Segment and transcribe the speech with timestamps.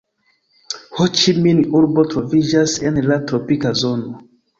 [0.99, 4.17] Ho-Ĉi-Min-urbo troviĝas en la tropika zono.